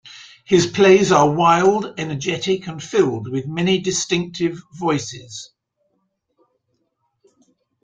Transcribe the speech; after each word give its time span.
His 0.45 0.65
plays 0.65 1.11
are 1.11 1.29
wild, 1.31 1.93
energetic, 1.99 2.67
and 2.67 2.81
filled 2.81 3.27
with 3.29 3.45
many 3.45 3.79
distinctive 3.79 4.59
voices. 4.73 5.51